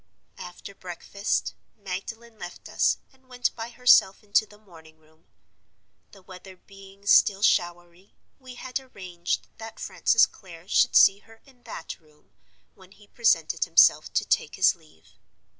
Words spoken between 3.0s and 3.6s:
and went